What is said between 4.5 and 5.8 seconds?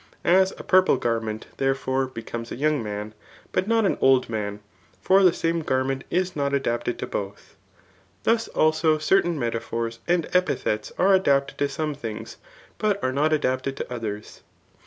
i for the same